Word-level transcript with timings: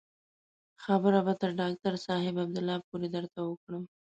خبره 0.83 1.19
به 1.25 1.33
تر 1.41 1.49
ډاکتر 1.59 1.93
صاحب 2.05 2.35
عبدالله 2.43 2.77
پورې 2.87 3.07
درته 3.15 3.39
وکړم. 3.43 3.83